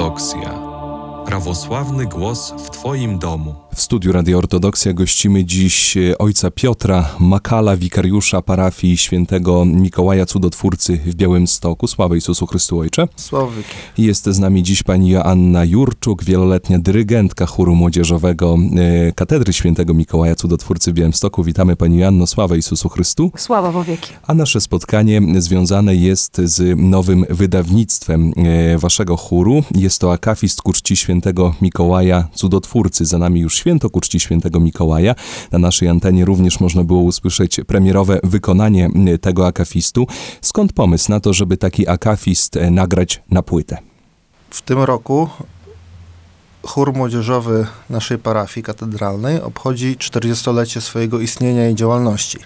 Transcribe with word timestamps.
Ortodoksja. 0.00 0.69
Prawosławny 1.30 2.06
głos 2.06 2.54
w 2.66 2.70
Twoim 2.70 3.18
domu. 3.18 3.54
W 3.74 3.80
studiu 3.80 4.12
Radio 4.12 4.38
Ortodoksja 4.38 4.92
gościmy 4.92 5.44
dziś 5.44 5.96
e, 5.96 6.18
ojca 6.18 6.50
Piotra 6.50 7.08
Makala, 7.20 7.76
wikariusza 7.76 8.42
parafii 8.42 8.96
świętego 8.96 9.64
Mikołaja 9.64 10.26
Cudotwórcy 10.26 10.96
w 10.96 11.14
Białymstoku. 11.14 11.88
Sława 11.88 12.14
Jezusu 12.14 12.46
Chrystu 12.46 12.78
Ojcze. 12.78 13.08
Sławy. 13.16 13.62
Jest 13.98 14.24
z 14.24 14.38
nami 14.38 14.62
dziś 14.62 14.82
pani 14.82 15.10
Joanna 15.10 15.64
Jurczuk, 15.64 16.24
wieloletnia 16.24 16.78
dyrygentka 16.78 17.46
chóru 17.46 17.74
młodzieżowego 17.74 18.58
e, 19.08 19.12
Katedry 19.12 19.52
Świętego 19.52 19.94
Mikołaja 19.94 20.34
Cudotwórcy 20.34 20.92
w 20.92 20.94
Białymstoku. 20.94 21.44
Witamy 21.44 21.76
pani 21.76 21.98
Joanno, 21.98 22.26
sława 22.26 22.56
Jezusu 22.56 22.88
Chrystu. 22.88 23.32
Sława 23.36 23.72
wo 23.72 23.84
wieki. 23.84 24.12
A 24.26 24.34
nasze 24.34 24.60
spotkanie 24.60 25.22
związane 25.38 25.96
jest 25.96 26.40
z 26.44 26.78
nowym 26.80 27.26
wydawnictwem 27.30 28.32
e, 28.36 28.78
waszego 28.78 29.16
chóru. 29.16 29.62
Jest 29.74 30.00
to 30.00 30.12
akafist 30.12 30.62
ku 30.62 30.72
czci 30.72 30.96
świętego 30.96 31.19
Mikołaja 31.60 32.28
Cudotwórcy. 32.34 33.04
Za 33.04 33.18
nami 33.18 33.40
już 33.40 33.56
święto 33.56 33.90
ku 33.90 34.00
czci 34.00 34.20
świętego 34.20 34.60
Mikołaja. 34.60 35.14
Na 35.52 35.58
naszej 35.58 35.88
antenie 35.88 36.24
również 36.24 36.60
można 36.60 36.84
było 36.84 37.00
usłyszeć 37.00 37.60
premierowe 37.66 38.20
wykonanie 38.24 38.90
e, 39.06 39.18
tego 39.18 39.46
akafistu. 39.46 40.06
Skąd 40.40 40.72
pomysł 40.72 41.10
na 41.10 41.20
to, 41.20 41.32
żeby 41.32 41.56
taki 41.56 41.88
akafist 41.88 42.56
e, 42.56 42.70
nagrać 42.70 43.22
na 43.30 43.42
płytę? 43.42 43.78
W 44.50 44.62
tym 44.62 44.78
roku 44.78 45.28
chór 46.62 46.92
młodzieżowy 46.92 47.66
naszej 47.90 48.18
parafii 48.18 48.64
katedralnej 48.64 49.42
obchodzi 49.42 49.96
40-lecie 49.96 50.80
swojego 50.80 51.20
istnienia 51.20 51.68
i 51.68 51.74
działalności. 51.74 52.38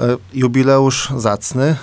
E, 0.00 0.16
Jubileusz 0.34 1.12
zacny 1.16 1.76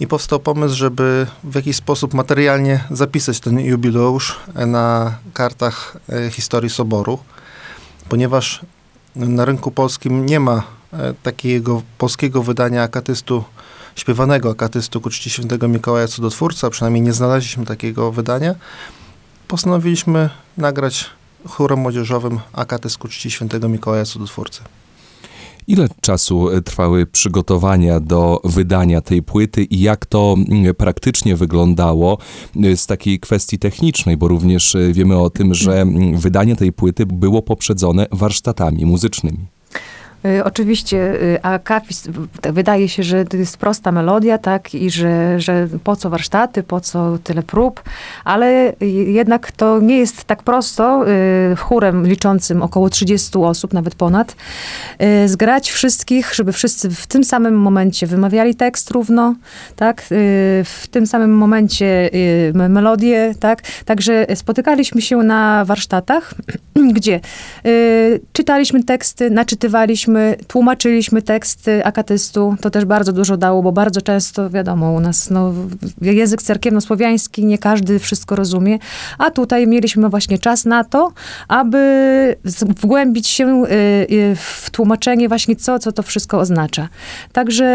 i 0.00 0.06
powstał 0.06 0.40
pomysł, 0.40 0.74
żeby 0.76 1.26
w 1.44 1.54
jakiś 1.54 1.76
sposób 1.76 2.14
materialnie 2.14 2.84
zapisać 2.90 3.40
ten 3.40 3.60
jubileusz 3.60 4.36
na 4.66 5.14
kartach 5.34 5.96
e, 6.08 6.30
historii 6.30 6.70
Soboru, 6.70 7.18
ponieważ 8.08 8.60
na 9.16 9.44
rynku 9.44 9.70
polskim 9.70 10.26
nie 10.26 10.40
ma 10.40 10.62
e, 10.92 11.14
takiego 11.22 11.82
polskiego 11.98 12.42
wydania 12.42 12.82
akatystu, 12.82 13.44
śpiewanego 13.96 14.50
akatystu 14.50 15.00
ku 15.00 15.10
czci 15.10 15.30
świętego 15.30 15.68
Mikołaja 15.68 16.08
Cudotwórca, 16.08 16.70
przynajmniej 16.70 17.02
nie 17.02 17.12
znaleźliśmy 17.12 17.66
takiego 17.66 18.12
wydania, 18.12 18.54
postanowiliśmy 19.48 20.30
nagrać 20.56 21.10
chórem 21.48 21.78
młodzieżowym 21.78 22.40
akatyst 22.52 22.98
ku 22.98 23.08
czci 23.08 23.30
świętego 23.30 23.68
Mikołaja 23.68 24.04
Cudotwórcy. 24.04 24.60
Ile 25.68 25.88
czasu 26.00 26.50
e, 26.50 26.62
trwały 26.62 27.06
przygotowania 27.06 28.00
do 28.00 28.40
wydania 28.44 29.00
tej 29.00 29.22
płyty 29.22 29.64
i 29.64 29.80
jak 29.80 30.06
to 30.06 30.36
mm, 30.48 30.74
praktycznie 30.74 31.36
wyglądało 31.36 32.18
e, 32.64 32.76
z 32.76 32.86
takiej 32.86 33.20
kwestii 33.20 33.58
technicznej, 33.58 34.16
bo 34.16 34.28
również 34.28 34.74
e, 34.74 34.92
wiemy 34.92 35.18
o 35.18 35.30
tym, 35.30 35.54
że 35.54 35.80
mm, 35.80 36.18
wydanie 36.18 36.56
tej 36.56 36.72
płyty 36.72 37.06
było 37.06 37.42
poprzedzone 37.42 38.06
warsztatami 38.12 38.86
muzycznymi. 38.86 39.57
Y, 40.24 40.44
Oczywiście 40.44 40.96
y, 41.22 41.42
akapist, 41.42 42.10
w- 42.10 42.52
wydaje 42.52 42.88
się, 42.88 43.02
że 43.02 43.24
to 43.24 43.36
jest 43.36 43.56
prosta 43.56 43.92
melodia, 43.92 44.38
tak, 44.38 44.74
i 44.74 44.90
że, 44.90 45.40
że 45.40 45.68
po 45.84 45.96
co 45.96 46.10
warsztaty, 46.10 46.62
po 46.62 46.80
co 46.80 47.18
tyle 47.24 47.42
prób, 47.42 47.82
ale 48.24 48.72
jednak 49.06 49.52
to 49.52 49.80
nie 49.80 49.98
jest 49.98 50.24
tak 50.24 50.42
prosto 50.42 51.04
y, 51.52 51.56
chórem 51.56 52.06
liczącym 52.06 52.62
około 52.62 52.88
30 52.90 53.38
osób, 53.38 53.72
nawet 53.72 53.94
ponad, 53.94 54.36
zgrać 55.26 55.70
wszystkich, 55.70 56.34
żeby 56.34 56.52
wszyscy 56.52 56.90
w 56.90 57.06
tym 57.06 57.24
samym 57.24 57.58
momencie 57.58 58.06
wymawiali 58.06 58.54
tekst 58.54 58.90
równo, 58.90 59.34
tak, 59.76 60.02
w 60.64 60.84
tym 60.90 61.06
samym 61.06 61.34
momencie 61.36 62.10
me- 62.54 62.68
melodię, 62.68 63.34
tak, 63.40 63.62
także 63.84 64.26
spotykaliśmy 64.34 65.02
się 65.02 65.16
na 65.16 65.64
warsztatach, 65.64 66.34
gdzie 66.96 67.20
y, 67.66 68.20
czytaliśmy 68.32 68.84
teksty, 68.84 69.30
naczytywaliśmy, 69.30 70.36
tłumaczyliśmy 70.48 71.22
teksty 71.22 71.84
akatystu. 71.84 72.56
To 72.60 72.70
też 72.70 72.84
bardzo 72.84 73.12
dużo 73.12 73.36
dało, 73.36 73.62
bo 73.62 73.72
bardzo 73.72 74.02
często, 74.02 74.50
wiadomo, 74.50 74.92
u 74.92 75.00
nas 75.00 75.30
no, 75.30 75.54
język 76.02 76.42
cerkiewno-słowiański, 76.42 77.44
nie 77.44 77.58
każdy 77.58 77.98
wszystko 77.98 78.36
rozumie, 78.36 78.78
a 79.18 79.30
tutaj 79.30 79.66
mieliśmy 79.66 80.08
właśnie 80.08 80.38
czas 80.38 80.64
na 80.64 80.84
to, 80.84 81.12
aby 81.48 81.78
wgłębić 82.80 83.28
się 83.28 83.64
y, 83.64 83.68
y, 84.12 84.36
w 84.36 84.70
tłumaczenie 84.70 85.28
właśnie, 85.28 85.56
co, 85.56 85.78
co 85.78 85.92
to 85.92 86.02
wszystko 86.02 86.38
oznacza. 86.38 86.88
Także, 87.32 87.66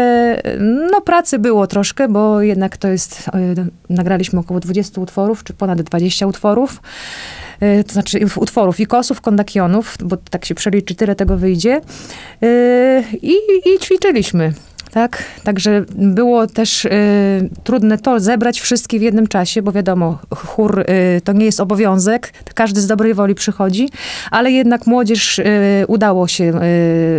y, 0.46 0.58
no, 0.92 1.00
pracy 1.00 1.38
było 1.38 1.66
troszkę, 1.66 2.08
bo 2.08 2.42
jednak 2.42 2.76
to 2.76 2.88
jest, 2.88 3.28
y, 3.28 3.66
nagraliśmy 3.90 4.40
około 4.40 4.60
20 4.60 5.00
utworów, 5.00 5.44
czy 5.44 5.52
ponad 5.52 5.82
20 5.82 6.26
utworów 6.26 6.80
to 7.86 7.92
znaczy 7.92 8.18
utworów 8.36 8.80
i 8.80 8.86
kosów, 8.86 9.20
kondakionów, 9.20 9.96
bo 10.04 10.16
tak 10.16 10.44
się 10.44 10.54
przeliczy, 10.54 10.94
tyle 10.94 11.14
tego 11.14 11.36
wyjdzie. 11.36 11.80
Y, 12.42 13.04
I, 13.22 13.34
i 13.66 13.78
ćwiczyliśmy. 13.80 14.52
Tak, 14.94 15.24
także 15.44 15.84
było 15.96 16.46
też 16.46 16.84
y, 16.84 16.90
trudne 17.64 17.98
to 17.98 18.20
zebrać 18.20 18.60
wszystkich 18.60 19.00
w 19.00 19.02
jednym 19.02 19.26
czasie, 19.26 19.62
bo 19.62 19.72
wiadomo, 19.72 20.18
chór 20.34 20.80
y, 20.80 21.20
to 21.24 21.32
nie 21.32 21.44
jest 21.44 21.60
obowiązek, 21.60 22.32
każdy 22.54 22.80
z 22.80 22.86
dobrej 22.86 23.14
woli 23.14 23.34
przychodzi, 23.34 23.88
ale 24.30 24.50
jednak 24.52 24.86
młodzież 24.86 25.38
y, 25.38 25.44
udało 25.88 26.28
się 26.28 26.44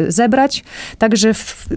y, 0.07 0.11
zebrać, 0.11 0.63
także 0.97 1.33
w, 1.33 1.67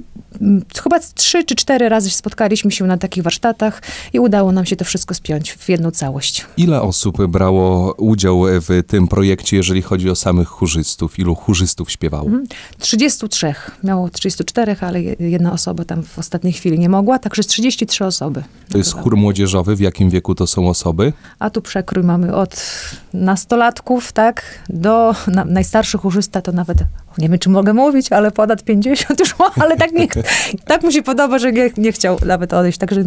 chyba 0.83 0.99
trzy 1.15 1.45
czy 1.45 1.55
cztery 1.55 1.89
razy 1.89 2.11
spotkaliśmy 2.11 2.71
się 2.71 2.85
na 2.87 2.99
takich 2.99 3.23
warsztatach 3.23 3.83
i 4.13 4.19
udało 4.21 4.53
nam 4.53 4.67
się 4.67 4.77
to 4.77 4.85
wszystko 4.85 5.15
spiąć 5.15 5.53
w 5.53 5.69
jedną 5.69 5.91
całość. 5.91 6.47
Ile 6.57 6.83
osób 6.83 7.27
brało 7.27 7.93
udział 7.95 8.43
w 8.47 8.83
tym 8.87 9.09
projekcie, 9.09 9.57
jeżeli 9.57 9.83
chodzi 9.83 10.11
o 10.11 10.15
samych 10.15 10.49
chórzystów? 10.49 11.19
Ilu 11.19 11.35
chórzystów 11.35 11.91
śpiewało? 11.91 12.25
Mhm. 12.27 12.47
33. 12.79 13.55
Miało 13.85 14.09
34, 14.11 14.77
ale 14.81 15.03
je- 15.03 15.17
jedna 15.19 15.53
osoba 15.53 15.85
tam 15.89 16.03
w 16.03 16.19
ostatniej 16.19 16.53
chwili 16.53 16.79
nie 16.79 16.89
mogła, 16.89 17.19
także 17.19 17.43
33 17.43 18.05
osoby. 18.05 18.43
To 18.69 18.79
jest 18.79 18.93
chór 18.93 19.17
młodzieżowy. 19.17 19.77
W 19.77 19.81
jakim 19.81 20.11
wieku 20.11 20.35
to 20.35 20.47
są 20.47 20.69
osoby? 20.69 21.13
A 21.39 21.51
tu 21.51 21.63
przekrój 21.63 22.05
mamy 22.05 22.35
od 22.35 22.67
nastolatków, 23.15 24.13
tak, 24.13 24.43
do 24.69 25.15
na, 25.27 25.45
najstarszy 25.45 25.99
chórzysta 25.99 26.43
to 26.43 26.53
nawet, 26.53 26.79
nie 27.19 27.29
wiem 27.29 27.39
czy 27.39 27.51
mogę 27.51 27.73
mówić, 27.73 28.13
ale 28.13 28.31
ponad 28.31 28.65
50 28.65 29.21
już 29.21 29.39
ma, 29.39 29.51
ale 29.57 29.77
tak, 29.77 29.93
nie, 29.93 30.09
tak 30.71 30.83
mu 30.83 30.91
się 30.93 31.03
podoba, 31.03 31.39
że 31.39 31.53
nie, 31.53 31.71
nie 31.77 31.93
chciał 31.93 32.19
nawet 32.27 32.55
odejść, 32.55 32.79
także, 32.79 33.05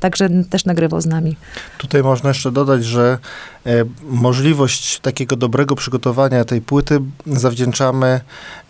także 0.00 0.28
też 0.50 0.64
nagrywał 0.64 1.00
z 1.00 1.06
nami. 1.06 1.36
Tutaj 1.78 2.02
można 2.02 2.30
jeszcze 2.30 2.52
dodać, 2.52 2.84
że 2.84 3.18
e, 3.66 3.84
możliwość 4.02 5.00
takiego 5.00 5.36
dobrego 5.36 5.74
przygotowania 5.76 6.44
tej 6.44 6.60
płyty 6.60 7.00
zawdzięczamy 7.26 8.20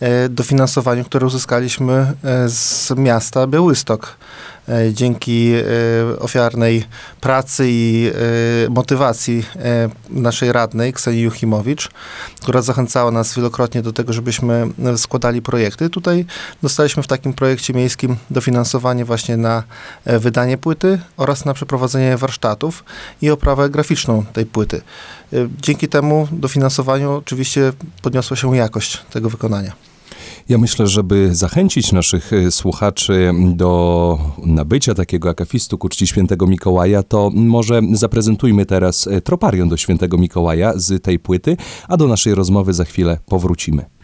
e, 0.00 0.28
dofinansowaniu, 0.28 1.04
które 1.04 1.26
uzyskaliśmy 1.26 1.92
e, 2.24 2.48
z 2.48 2.90
miasta 2.96 3.46
Białystok. 3.46 4.16
E, 4.70 4.94
dzięki 4.94 5.52
e, 5.54 6.18
ofiarnej 6.18 6.84
pracy 7.20 7.64
i 7.68 8.10
e, 8.66 8.70
motywacji 8.70 9.44
naszej 10.10 10.52
radnej, 10.52 10.92
Ksenii 10.92 11.22
Juchimowicz, 11.22 11.88
która 12.40 12.62
zachęcała 12.62 13.10
nas 13.10 13.34
wielokrotnie 13.34 13.82
do 13.82 13.92
tego, 13.92 14.12
żebyśmy 14.12 14.68
składali 14.96 15.42
projekty. 15.42 15.90
Tutaj 15.90 16.24
dostaliśmy 16.62 17.02
w 17.02 17.06
takim 17.06 17.32
projekcie 17.32 17.74
miejskim 17.74 18.16
dofinansowanie 18.30 19.04
właśnie 19.04 19.36
na 19.36 19.62
wydanie 20.06 20.58
płyty 20.58 21.00
oraz 21.16 21.44
na 21.44 21.54
przeprowadzenie 21.54 22.16
warsztatów 22.16 22.84
i 23.22 23.30
oprawę 23.30 23.70
graficzną 23.70 24.24
tej 24.32 24.46
płyty. 24.46 24.80
Dzięki 25.62 25.88
temu 25.88 26.28
dofinansowaniu 26.32 27.12
oczywiście 27.12 27.72
podniosła 28.02 28.36
się 28.36 28.56
jakość 28.56 29.02
tego 29.10 29.30
wykonania. 29.30 29.89
Ja 30.50 30.58
myślę, 30.58 30.86
żeby 30.86 31.34
zachęcić 31.34 31.92
naszych 31.92 32.32
e, 32.32 32.50
słuchaczy 32.50 33.32
do 33.44 34.18
nabycia 34.44 34.94
takiego 34.94 35.28
akafistu 35.28 35.78
ku 35.78 35.88
czci 35.88 36.06
świętego 36.06 36.46
Mikołaja, 36.46 37.02
to 37.02 37.30
może 37.34 37.80
zaprezentujmy 37.92 38.66
teraz 38.66 39.06
e, 39.06 39.20
troparią 39.20 39.68
do 39.68 39.76
świętego 39.76 40.18
Mikołaja 40.18 40.72
z 40.76 41.02
tej 41.02 41.18
płyty, 41.18 41.56
a 41.88 41.96
do 41.96 42.06
naszej 42.06 42.34
rozmowy 42.34 42.72
za 42.72 42.84
chwilę 42.84 43.18
powrócimy. 43.26 43.99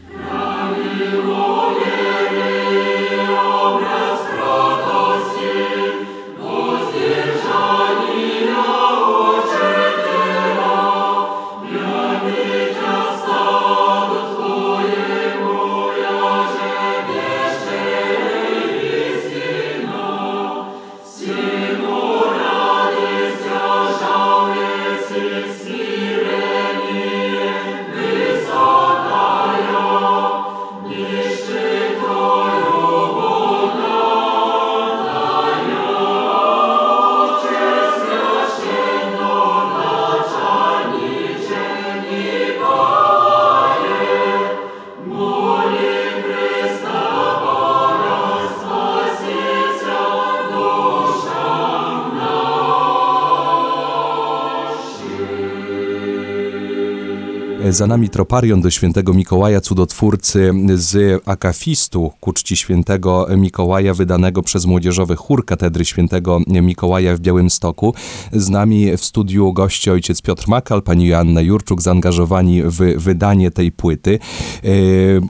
Za 57.70 57.86
nami 57.86 58.08
troparion 58.08 58.60
do 58.60 58.70
świętego 58.70 59.14
Mikołaja 59.14 59.60
Cudotwórcy 59.60 60.52
z 60.74 61.22
akafistu 61.28 62.12
ku 62.20 62.32
czci 62.32 62.56
świętego 62.56 63.26
Mikołaja 63.36 63.94
wydanego 63.94 64.42
przez 64.42 64.66
Młodzieżowy 64.66 65.16
Chór 65.16 65.44
Katedry 65.44 65.84
Świętego 65.84 66.40
Mikołaja 66.46 67.16
w 67.16 67.20
Białymstoku. 67.20 67.94
Z 68.32 68.48
nami 68.50 68.96
w 68.96 69.04
studiu 69.04 69.52
goście 69.52 69.92
ojciec 69.92 70.22
Piotr 70.22 70.48
Makal, 70.48 70.82
pani 70.82 71.06
Joanna 71.06 71.40
Jurczuk, 71.40 71.82
zaangażowani 71.82 72.62
w 72.62 72.76
wydanie 72.96 73.50
tej 73.50 73.72
płyty. 73.72 74.18
E, 74.64 74.68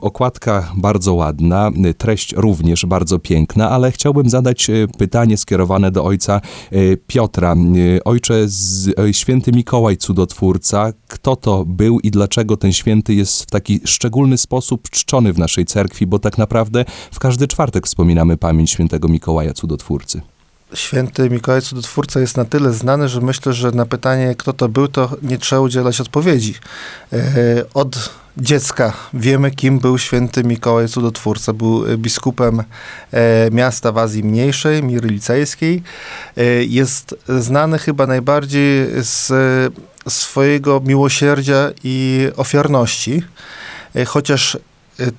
Okładka 0.01 0.71
bardzo 0.77 1.13
ładna, 1.13 1.71
treść 1.97 2.33
również 2.37 2.85
bardzo 2.85 3.19
piękna, 3.19 3.69
ale 3.69 3.91
chciałbym 3.91 4.29
zadać 4.29 4.69
e, 4.69 4.73
pytanie 4.97 5.37
skierowane 5.37 5.91
do 5.91 6.05
ojca 6.05 6.41
e, 6.71 6.97
Piotra. 6.97 7.55
E, 7.97 8.03
Ojcze, 8.03 8.47
e, 8.99 9.13
święty 9.13 9.51
Mikołaj 9.51 9.97
Cudotwórca, 9.97 10.93
kto 11.07 11.35
to 11.35 11.65
był 11.65 11.99
i 11.99 12.11
dlaczego 12.11 12.26
ten 12.57 12.73
święty 12.73 13.13
jest 13.13 13.43
w 13.43 13.45
taki 13.45 13.79
szczególny 13.85 14.37
sposób 14.37 14.89
czczony 14.89 15.33
w 15.33 15.39
naszej 15.39 15.65
cerkwi, 15.65 16.07
bo 16.07 16.19
tak 16.19 16.37
naprawdę 16.37 16.85
w 17.11 17.19
każdy 17.19 17.47
czwartek 17.47 17.87
wspominamy 17.87 18.37
pamięć 18.37 18.71
świętego 18.71 19.07
Mikołaja 19.07 19.53
Cudotwórcy. 19.53 20.21
Święty 20.73 21.29
Mikołaj 21.29 21.61
Cudotwórca 21.61 22.19
jest 22.19 22.37
na 22.37 22.45
tyle 22.45 22.73
znany, 22.73 23.09
że 23.09 23.21
myślę, 23.21 23.53
że 23.53 23.71
na 23.71 23.85
pytanie, 23.85 24.35
kto 24.37 24.53
to 24.53 24.69
był, 24.69 24.87
to 24.87 25.17
nie 25.21 25.37
trzeba 25.37 25.61
udzielać 25.61 26.01
odpowiedzi. 26.01 26.55
E, 27.13 27.17
Od 27.73 28.09
dziecka 28.37 28.93
wiemy, 29.13 29.51
kim 29.51 29.79
był 29.79 29.97
święty 29.97 30.43
Mikołaj 30.43 30.87
Cudotwórca. 30.87 31.53
Był 31.53 31.97
biskupem 31.97 32.63
e, 33.11 33.51
miasta 33.51 33.91
w 33.91 33.97
Azji 33.97 34.23
Mniejszej, 34.23 34.83
Miry 34.83 35.09
Licejskiej. 35.09 35.83
E, 36.37 36.43
Jest 36.63 37.15
znany 37.39 37.79
chyba 37.79 38.07
najbardziej 38.07 38.87
z 39.03 39.33
swojego 40.09 40.81
miłosierdzia 40.85 41.71
i 41.83 42.27
ofiarności. 42.37 43.23
Chociaż 44.07 44.57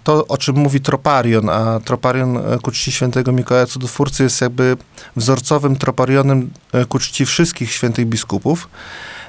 to, 0.04 0.26
o 0.26 0.38
czym 0.38 0.56
mówi 0.56 0.80
Troparion, 0.80 1.48
a 1.48 1.80
Troparion 1.84 2.36
e, 2.36 2.58
ku 2.62 2.70
czci 2.70 2.92
świętego 2.92 3.32
Mikołaja 3.32 3.66
Cudotwórcy 3.66 4.22
jest 4.22 4.40
jakby 4.40 4.76
wzorcowym 5.16 5.76
troparionem 5.76 6.50
e, 6.72 6.84
ku 6.84 6.98
czci 6.98 7.26
wszystkich 7.26 7.72
świętych 7.72 8.06
biskupów. 8.06 8.68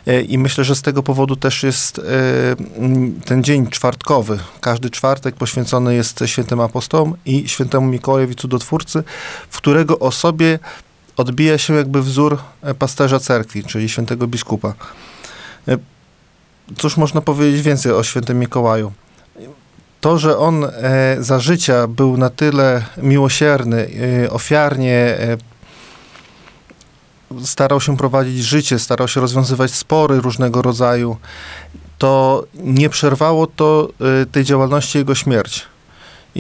E, 0.08 0.22
I 0.22 0.38
myślę, 0.38 0.64
że 0.64 0.76
z 0.76 0.82
tego 0.82 1.04
powodu 1.04 1.36
też 1.36 1.64
jest 1.64 2.02
ten 3.26 3.44
dzień 3.44 3.68
czwartkowy. 3.68 4.40
Każdy 4.62 4.90
czwartek 4.90 5.36
poświęcony 5.36 5.96
jest 5.96 6.20
świętym 6.26 6.60
apostołom 6.60 7.16
i 7.26 7.50
świętemu 7.50 7.88
Mikołajowi 7.88 8.36
Cudotwórcy, 8.36 9.04
w 9.50 9.58
którego 9.58 10.00
osobie 10.00 10.60
odbija 11.18 11.58
się 11.58 11.74
jakby 11.74 12.02
wzór 12.02 12.38
pasterza 12.80 13.20
cerkwi, 13.20 13.64
czyli 13.64 13.90
świętego 13.90 14.28
biskupa. 14.28 14.74
Cóż 16.78 16.98
można 16.98 17.22
powiedzieć 17.22 17.62
więcej 17.62 17.92
o 17.92 18.04
świętym 18.04 18.40
Mikołaju? 18.40 18.92
To, 20.02 20.18
że 20.18 20.38
on 20.38 20.64
e, 20.64 20.70
za 21.20 21.40
życia 21.40 21.88
był 21.88 22.18
na 22.18 22.30
tyle 22.30 22.86
miłosierny, 22.98 23.90
e, 24.24 24.30
ofiarnie 24.30 24.94
e, 24.94 25.38
starał 27.44 27.82
się 27.82 27.98
prowadzić 27.98 28.44
życie, 28.44 28.80
starał 28.80 29.08
się 29.08 29.22
rozwiązywać 29.22 29.72
spory 29.72 30.22
różnego 30.22 30.62
rodzaju, 30.62 31.18
to 31.98 32.44
nie 32.54 32.90
przerwało 32.90 33.48
to 33.48 33.90
tej 34.32 34.44
działalności 34.44 34.98
jego 34.98 35.16
śmierć. 35.16 35.69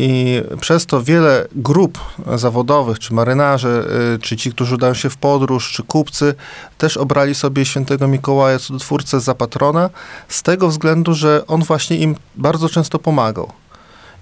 I 0.01 0.41
przez 0.61 0.85
to 0.85 1.03
wiele 1.03 1.47
grup 1.55 1.99
zawodowych, 2.35 2.99
czy 2.99 3.13
marynarze, 3.13 3.85
e, 4.15 4.19
czy 4.19 4.37
ci, 4.37 4.51
którzy 4.51 4.75
udają 4.75 4.93
się 4.93 5.09
w 5.09 5.17
podróż, 5.17 5.71
czy 5.71 5.83
kupcy, 5.83 6.35
też 6.77 6.97
obrali 6.97 7.35
sobie 7.35 7.65
świętego 7.65 8.07
Mikołaja 8.07 8.59
Cudotwórcę 8.59 9.19
za 9.19 9.35
patrona, 9.35 9.89
z 10.27 10.43
tego 10.43 10.67
względu, 10.67 11.13
że 11.13 11.47
on 11.47 11.63
właśnie 11.63 11.97
im 11.97 12.15
bardzo 12.35 12.69
często 12.69 12.99
pomagał. 12.99 13.51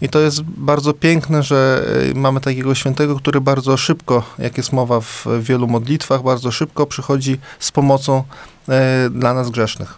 I 0.01 0.09
to 0.09 0.19
jest 0.19 0.41
bardzo 0.41 0.93
piękne, 0.93 1.43
że 1.43 1.85
e, 2.11 2.19
mamy 2.19 2.41
takiego 2.41 2.75
świętego, 2.75 3.15
który 3.15 3.41
bardzo 3.41 3.77
szybko, 3.77 4.23
jak 4.39 4.57
jest 4.57 4.73
mowa 4.73 5.01
w 5.01 5.25
wielu 5.41 5.67
modlitwach, 5.67 6.23
bardzo 6.23 6.51
szybko 6.51 6.85
przychodzi 6.85 7.37
z 7.59 7.71
pomocą 7.71 8.23
e, 8.69 9.09
dla 9.09 9.33
nas 9.33 9.49
grzesznych. 9.49 9.97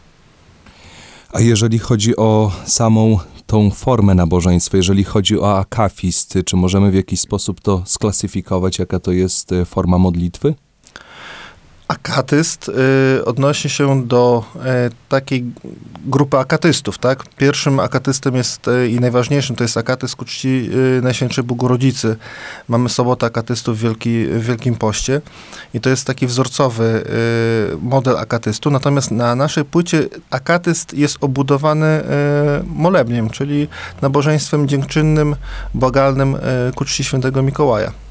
A 1.34 1.42
jeżeli 1.42 1.80
chodzi 1.80 2.16
o 2.16 2.52
samą 2.66 3.20
tą 3.50 3.72
formę 3.72 4.16
nabożeństwa, 4.16 4.78
jeżeli 4.78 5.04
chodzi 5.04 5.40
o 5.40 5.57
akafist, 5.57 6.38
czy 6.46 6.56
możemy 6.56 6.92
w 6.92 6.96
jakiś 6.96 7.19
sposób 7.19 7.62
to 7.62 7.84
sklasyfikować, 7.86 8.80
jaka 8.80 9.00
to 9.00 9.12
jest 9.12 9.51
e, 9.51 9.66
forma 9.66 9.98
modlitwy? 9.98 10.54
Akatyst 12.10 12.70
y, 13.20 13.26
odnosi 13.26 13.70
się 13.70 14.08
do 14.08 14.44
e, 14.66 14.90
takiej 15.10 15.46
grupy 16.06 16.38
akatystów, 16.38 16.98
tak? 16.98 17.24
Pierwszym 17.38 17.80
akatystem 17.80 18.36
jest 18.36 18.68
e, 18.68 18.88
i 18.88 19.00
najważniejszym 19.00 19.56
to 19.56 19.64
jest 19.64 19.78
akatyst 19.78 20.16
ku 20.16 20.26
czci 20.26 20.70
y, 20.98 21.02
Najświętszej 21.02 21.44
Bogorodzicy. 21.44 22.16
Mamy 22.68 22.90
sobotę 22.90 23.26
akatystów 23.26 23.78
w, 23.78 23.82
Wielki, 23.82 24.26
w 24.26 24.44
Wielkim 24.46 24.76
Poście 24.76 25.22
i 25.74 25.82
to 25.82 25.90
jest 25.90 26.08
taki 26.08 26.28
wzorcowy 26.28 27.04
y, 27.74 27.78
model 27.82 28.18
akatystu. 28.18 28.72
Natomiast 28.72 29.12
na 29.12 29.36
naszej 29.36 29.66
płycie 29.66 30.08
akatyst 30.30 30.94
jest 30.94 31.18
obudowany 31.22 31.88
y, 31.88 32.04
molebniem, 32.66 33.30
czyli 33.30 33.68
nabożeństwem 34.02 34.68
dziękczynnym, 34.68 35.36
błagalnym 35.74 36.36
y, 36.36 36.40
ku 36.76 36.86
czci 36.86 37.04
Świętego 37.04 37.42
Mikołaja. 37.44 38.09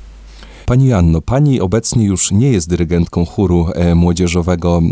Pani 0.69 0.93
Anno, 0.93 1.21
pani 1.21 1.61
obecnie 1.61 2.05
już 2.05 2.33
nie 2.33 2.51
jest 2.51 2.69
dyrygentką 2.69 3.25
chóru 3.25 3.67
e, 3.75 3.95
młodzieżowego 3.95 4.83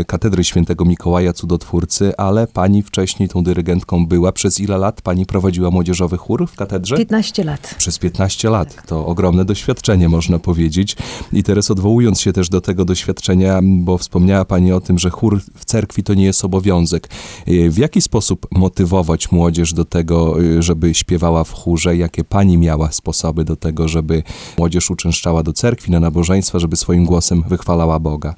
e, 0.00 0.04
Katedry 0.04 0.44
Świętego 0.44 0.84
Mikołaja 0.84 1.32
Cudotwórcy, 1.32 2.16
ale 2.16 2.46
pani 2.46 2.82
wcześniej 2.82 3.28
tą 3.28 3.42
dyrygentką 3.42 4.06
była. 4.06 4.32
Przez 4.32 4.60
ile 4.60 4.78
lat 4.78 5.02
pani 5.02 5.26
prowadziła 5.26 5.70
młodzieżowy 5.70 6.16
chór 6.16 6.46
w 6.46 6.56
katedrze? 6.56 6.96
15 6.96 7.44
lat. 7.44 7.74
Przez 7.78 7.98
15 7.98 8.50
lat. 8.50 8.86
To 8.86 9.06
ogromne 9.06 9.44
doświadczenie, 9.44 10.08
można 10.08 10.38
powiedzieć. 10.38 10.96
I 11.32 11.42
teraz 11.42 11.70
odwołując 11.70 12.20
się 12.20 12.32
też 12.32 12.48
do 12.48 12.60
tego 12.60 12.84
doświadczenia, 12.84 13.60
bo 13.62 13.98
wspomniała 13.98 14.44
Pani 14.44 14.72
o 14.72 14.80
tym, 14.80 14.98
że 14.98 15.10
chór 15.10 15.40
w 15.54 15.64
cerkwi 15.64 16.02
to 16.02 16.14
nie 16.14 16.24
jest 16.24 16.44
obowiązek. 16.44 17.08
E, 17.46 17.70
W 17.70 17.78
jaki 17.78 18.00
sposób 18.00 18.46
motywować 18.52 19.32
młodzież 19.32 19.72
do 19.72 19.84
tego, 19.84 20.36
żeby 20.58 20.94
śpiewała 20.94 21.44
w 21.44 21.52
chórze? 21.52 21.96
Jakie 21.96 22.24
Pani 22.24 22.58
miała 22.58 22.92
sposoby 22.92 23.44
do 23.44 23.56
tego, 23.56 23.88
żeby 23.88 24.22
młodzież 24.58 24.90
uczęszczała 25.08 25.42
do 25.42 25.52
cerkwi, 25.52 25.90
na 25.90 26.00
nabożeństwa, 26.00 26.58
żeby 26.58 26.76
swoim 26.76 27.04
głosem 27.04 27.42
wychwalała 27.48 27.98
Boga? 27.98 28.34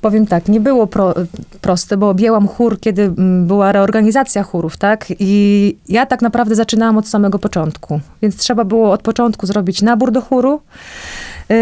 Powiem 0.00 0.26
tak, 0.26 0.48
nie 0.48 0.60
było 0.60 0.86
pro, 0.86 1.14
proste, 1.60 1.96
bo 1.96 2.10
objęłam 2.10 2.48
chór, 2.48 2.80
kiedy 2.80 3.02
mm, 3.02 3.46
była 3.46 3.72
reorganizacja 3.72 4.42
chórów, 4.42 4.76
tak? 4.76 5.06
I 5.18 5.76
ja 5.88 6.06
tak 6.06 6.22
naprawdę 6.22 6.54
zaczynałam 6.54 6.98
od 6.98 7.08
samego 7.08 7.38
początku. 7.38 8.00
Więc 8.22 8.36
trzeba 8.36 8.64
było 8.64 8.92
od 8.92 9.02
początku 9.02 9.46
zrobić 9.46 9.82
nabór 9.82 10.12
do 10.12 10.20
chóru. 10.20 10.60
Yy, 11.48 11.56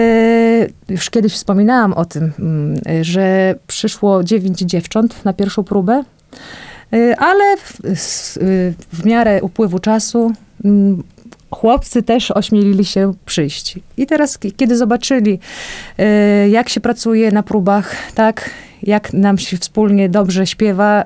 już 0.88 1.10
kiedyś 1.10 1.32
wspominałam 1.32 1.92
o 1.92 2.04
tym, 2.04 2.32
mm, 2.38 2.80
że 3.04 3.54
przyszło 3.66 4.24
dziewięć 4.24 4.58
dziewcząt 4.58 5.24
na 5.24 5.32
pierwszą 5.32 5.64
próbę. 5.64 6.04
Yy, 6.92 7.16
Ale 7.16 7.56
w, 7.56 7.80
yy, 7.86 8.74
w 8.92 9.04
miarę 9.04 9.42
upływu 9.42 9.78
czasu 9.78 10.32
mm, 10.64 11.02
chłopcy 11.50 12.02
też 12.02 12.30
ośmielili 12.30 12.84
się 12.84 13.12
przyjść. 13.26 13.78
I 13.96 14.06
teraz, 14.06 14.38
kiedy 14.56 14.76
zobaczyli, 14.76 15.38
e, 15.98 16.48
jak 16.48 16.68
się 16.68 16.80
pracuje 16.80 17.30
na 17.30 17.42
próbach, 17.42 17.96
tak, 18.14 18.50
jak 18.82 19.12
nam 19.12 19.38
się 19.38 19.56
wspólnie 19.56 20.08
dobrze 20.08 20.46
śpiewa, 20.46 21.00
e, 21.00 21.04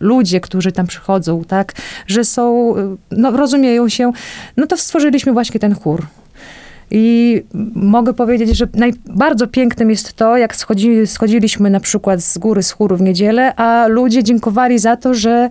ludzie, 0.00 0.40
którzy 0.40 0.72
tam 0.72 0.86
przychodzą, 0.86 1.44
tak, 1.44 1.72
że 2.06 2.24
są, 2.24 2.76
e, 2.76 2.96
no, 3.10 3.30
rozumieją 3.30 3.88
się, 3.88 4.12
no 4.56 4.66
to 4.66 4.76
stworzyliśmy 4.76 5.32
właśnie 5.32 5.60
ten 5.60 5.74
chór. 5.74 6.06
I 6.90 7.42
mogę 7.74 8.14
powiedzieć, 8.14 8.56
że 8.56 8.66
naj, 8.74 8.92
bardzo 9.06 9.46
pięknym 9.46 9.90
jest 9.90 10.12
to, 10.12 10.36
jak 10.36 10.56
schodzi, 10.56 11.06
schodziliśmy 11.06 11.70
na 11.70 11.80
przykład 11.80 12.20
z 12.20 12.38
góry 12.38 12.62
z 12.62 12.70
chóru 12.70 12.96
w 12.96 13.02
niedzielę, 13.02 13.54
a 13.56 13.86
ludzie 13.86 14.22
dziękowali 14.22 14.78
za 14.78 14.96
to, 14.96 15.14
że, 15.14 15.48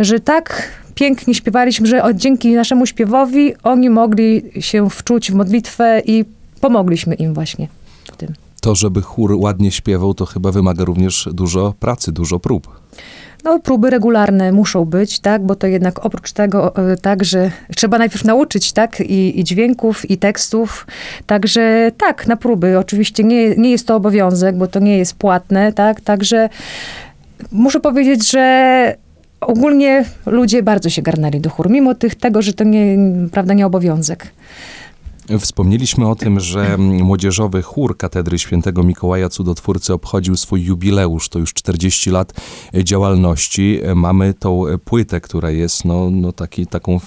że 0.00 0.20
tak 0.20 0.68
pięknie 0.94 1.34
śpiewaliśmy, 1.34 1.86
że 1.86 2.02
dzięki 2.14 2.54
naszemu 2.54 2.86
śpiewowi 2.86 3.54
oni 3.62 3.90
mogli 3.90 4.42
się 4.60 4.90
wczuć 4.90 5.30
w 5.30 5.34
modlitwę 5.34 6.02
i 6.06 6.24
pomogliśmy 6.60 7.14
im 7.14 7.34
właśnie 7.34 7.68
w 8.12 8.16
tym. 8.16 8.34
To, 8.60 8.74
żeby 8.74 9.02
chór 9.02 9.32
ładnie 9.36 9.70
śpiewał, 9.70 10.14
to 10.14 10.26
chyba 10.26 10.52
wymaga 10.52 10.84
również 10.84 11.28
dużo 11.32 11.74
pracy, 11.80 12.12
dużo 12.12 12.38
prób. 12.40 12.68
No, 13.44 13.58
próby 13.60 13.90
regularne 13.90 14.52
muszą 14.52 14.84
być, 14.84 15.20
tak, 15.20 15.46
bo 15.46 15.54
to 15.54 15.66
jednak 15.66 16.06
oprócz 16.06 16.32
tego 16.32 16.76
e, 16.76 16.96
tak, 16.96 17.24
że 17.24 17.50
trzeba 17.76 17.98
najpierw 17.98 18.24
nauczyć, 18.24 18.72
tak, 18.72 19.00
i, 19.00 19.40
i 19.40 19.44
dźwięków, 19.44 20.10
i 20.10 20.18
tekstów, 20.18 20.86
także 21.26 21.92
tak, 21.98 22.26
na 22.26 22.36
próby. 22.36 22.78
Oczywiście 22.78 23.24
nie, 23.24 23.56
nie 23.56 23.70
jest 23.70 23.86
to 23.86 23.96
obowiązek, 23.96 24.56
bo 24.56 24.66
to 24.66 24.78
nie 24.78 24.98
jest 24.98 25.14
płatne, 25.14 25.72
tak, 25.72 26.00
także 26.00 26.48
muszę 27.52 27.80
powiedzieć, 27.80 28.30
że 28.30 29.03
ogólnie 29.46 30.04
ludzie 30.26 30.62
bardzo 30.62 30.90
się 30.90 31.02
garnęli 31.02 31.40
do 31.40 31.50
chór, 31.50 31.70
mimo 31.70 31.94
tych, 31.94 32.14
tego, 32.14 32.42
że 32.42 32.52
to 32.52 32.64
nie, 32.64 32.96
prawda, 33.32 33.54
nie 33.54 33.66
obowiązek. 33.66 34.26
Wspomnieliśmy 35.40 36.08
o 36.08 36.14
tym, 36.14 36.40
że 36.40 36.78
młodzieżowy 36.78 37.62
chór 37.62 37.96
Katedry 37.96 38.38
Świętego 38.38 38.82
Mikołaja 38.82 39.28
Cudotwórcy 39.28 39.92
obchodził 39.92 40.36
swój 40.36 40.64
jubileusz, 40.64 41.28
to 41.28 41.38
już 41.38 41.54
40 41.54 42.10
lat 42.10 42.32
działalności. 42.74 43.80
Mamy 43.94 44.34
tą 44.34 44.64
płytę, 44.84 45.20
która 45.20 45.50
jest 45.50 45.84
no, 45.84 46.10
no 46.10 46.32
taki, 46.32 46.66
taką 46.66 47.00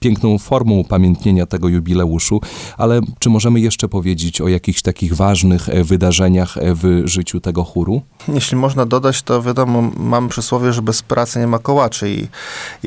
piękną 0.00 0.38
formą 0.38 0.74
upamiętnienia 0.74 1.46
tego 1.46 1.68
jubileuszu, 1.68 2.40
ale 2.78 3.00
czy 3.18 3.30
możemy 3.30 3.60
jeszcze 3.60 3.88
powiedzieć 3.88 4.40
o 4.40 4.48
jakichś 4.48 4.82
takich 4.82 5.16
ważnych 5.16 5.66
wydarzeniach 5.84 6.54
w 6.62 7.02
życiu 7.04 7.40
tego 7.40 7.64
chóru? 7.64 8.02
Jeśli 8.28 8.56
można 8.56 8.86
dodać, 8.86 9.22
to 9.22 9.42
wiadomo, 9.42 9.82
mamy 9.96 10.28
przysłowie, 10.28 10.72
że 10.72 10.82
bez 10.82 11.02
pracy 11.02 11.38
nie 11.38 11.46
ma 11.46 11.58
kołaczy 11.58 12.10
i, 12.10 12.28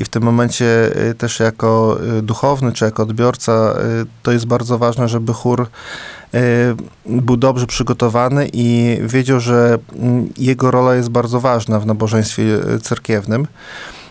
i 0.00 0.04
w 0.04 0.08
tym 0.08 0.22
momencie 0.22 0.92
y, 1.10 1.14
też 1.14 1.40
jako 1.40 1.98
y, 2.18 2.22
duchowny 2.22 2.72
czy 2.72 2.84
jako 2.84 3.02
odbiorca 3.02 3.74
y, 4.02 4.06
to 4.22 4.32
jest 4.32 4.46
bardzo 4.46 4.63
ważne, 4.78 5.08
żeby 5.08 5.32
chór 5.32 5.66
y, 6.34 6.38
był 7.06 7.36
dobrze 7.36 7.66
przygotowany 7.66 8.48
i 8.52 8.98
wiedział, 9.02 9.40
że 9.40 9.78
mm, 9.96 10.28
jego 10.38 10.70
rola 10.70 10.94
jest 10.94 11.08
bardzo 11.08 11.40
ważna 11.40 11.80
w 11.80 11.86
nabożeństwie 11.86 12.42
y, 12.42 12.80
cerkiewnym. 12.80 13.46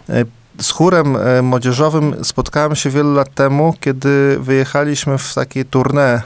Y, 0.10 0.26
Z 0.62 0.72
chórem 0.72 1.18
młodzieżowym 1.44 2.16
spotkałem 2.24 2.76
się 2.76 2.90
wiele 2.90 3.10
lat 3.10 3.34
temu, 3.36 3.74
kiedy 3.80 4.38
wyjechaliśmy 4.40 5.18
w 5.18 5.34
takie 5.34 5.66
tournée 5.66 6.22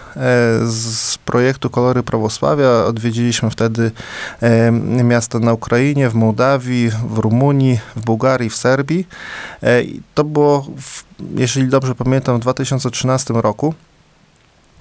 z 0.65 1.17
projektu 1.25 1.69
Kolory 1.69 2.03
Prawosławia. 2.03 2.85
Odwiedziliśmy 2.85 3.49
wtedy 3.49 3.91
miasta 5.03 5.39
na 5.39 5.53
Ukrainie, 5.53 6.09
w 6.09 6.15
Mołdawii, 6.15 6.89
w 7.09 7.17
Rumunii, 7.17 7.79
w 7.95 8.05
Bułgarii, 8.05 8.49
w 8.49 8.55
Serbii. 8.55 9.07
To 10.13 10.23
było, 10.23 10.65
jeżeli 11.35 11.67
dobrze 11.67 11.95
pamiętam, 11.95 12.37
w 12.37 12.39
2013 12.39 13.33
roku. 13.33 13.73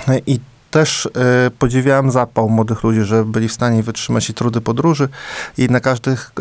E, 0.08 0.18
I 0.26 0.40
też 0.76 1.06
e, 1.06 1.50
podziwiałem 1.50 2.10
zapał 2.10 2.48
młodych 2.48 2.82
ludzi, 2.82 3.00
że 3.02 3.24
byli 3.24 3.48
w 3.48 3.52
stanie 3.52 3.82
wytrzymać 3.82 4.30
i 4.30 4.34
trudy 4.34 4.60
podróży 4.60 5.08
i 5.58 5.66
na, 5.66 5.80
każdych, 5.80 6.32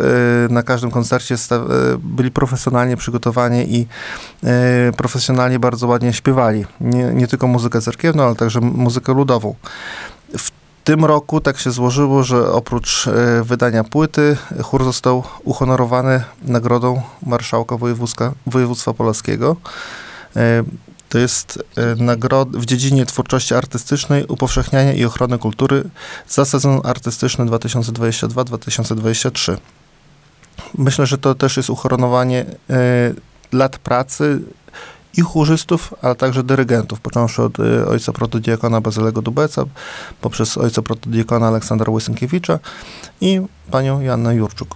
e, 0.50 0.54
na 0.54 0.64
każdym 0.64 0.92
koncercie 0.92 1.36
e, 1.36 1.60
byli 2.00 2.32
profesjonalnie 2.32 2.98
przygotowani 2.98 3.76
i 3.76 3.88
profesjonalnie 4.98 5.60
bardzo 5.60 5.88
ładnie 5.88 6.14
śpiewali. 6.14 6.66
Nie, 6.82 7.04
nie 7.04 7.28
tylko 7.28 7.48
muzykę 7.48 7.82
cerkiewną, 7.82 8.24
ale 8.24 8.36
także 8.36 8.62
muzykę 8.62 9.14
ludową. 9.14 9.56
W 10.38 10.52
tym 10.84 11.06
roku 11.06 11.42
tak 11.42 11.60
się 11.60 11.72
złożyło, 11.72 12.24
że 12.24 12.52
oprócz 12.52 13.10
wydania 13.44 13.84
płyty, 13.84 14.38
chór 14.64 14.84
został 14.84 15.24
uhonorowany 15.44 16.24
nagrodą 16.44 17.02
Marszałka 17.26 17.78
Województwa 18.46 18.94
Polskiego. 18.94 19.56
To 21.10 21.18
jest 21.18 21.64
e, 21.76 21.96
nagroda 21.96 22.60
w 22.60 22.66
dziedzinie 22.66 23.06
twórczości 23.06 23.54
artystycznej, 23.54 24.26
upowszechniania 24.28 24.94
i 24.94 25.06
ochrony 25.06 25.38
kultury 25.38 25.84
za 26.28 26.46
sezon 26.46 26.82
artystyczny 26.84 27.46
2022-2023. 27.46 29.58
Myślę, 30.78 31.06
że 31.06 31.18
to 31.18 31.36
też 31.36 31.58
jest 31.58 31.70
uhonorowanie 31.70 32.46
e, 32.70 33.14
lat 33.52 33.78
pracy 33.78 34.42
i 35.18 35.22
chórzystów, 35.22 35.94
ale 36.02 36.16
także 36.16 36.44
dyrygentów, 36.44 37.00
począwszy 37.00 37.44
od 37.44 37.60
e, 37.60 37.88
ojca 37.88 38.14
protodiakona 38.14 38.82
Bazylego 38.82 39.22
Dubeca, 39.22 39.66
poprzez 40.22 40.58
ojca 40.58 40.82
protodiakona 40.82 41.48
Aleksandra 41.48 41.92
Łysynkiewicza 41.92 42.60
i 43.22 43.42
panią 43.72 44.02
Joannę 44.02 44.36
Jurczuk. 44.36 44.76